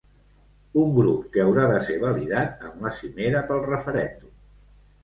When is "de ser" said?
1.73-1.99